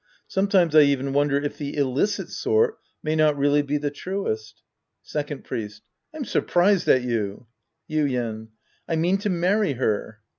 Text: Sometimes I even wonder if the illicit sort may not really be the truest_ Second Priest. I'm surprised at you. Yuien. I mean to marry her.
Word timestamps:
Sometimes 0.27 0.75
I 0.75 0.81
even 0.81 1.13
wonder 1.13 1.37
if 1.37 1.59
the 1.59 1.77
illicit 1.77 2.29
sort 2.29 2.79
may 3.03 3.15
not 3.15 3.37
really 3.37 3.61
be 3.61 3.77
the 3.77 3.91
truest_ 3.91 4.53
Second 5.03 5.43
Priest. 5.43 5.83
I'm 6.11 6.25
surprised 6.25 6.87
at 6.87 7.03
you. 7.03 7.45
Yuien. 7.87 8.47
I 8.89 8.95
mean 8.95 9.19
to 9.19 9.29
marry 9.29 9.73
her. 9.73 10.21